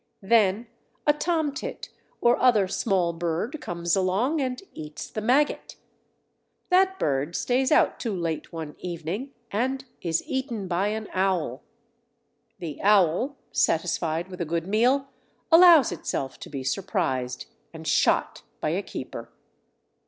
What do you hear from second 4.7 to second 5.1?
eats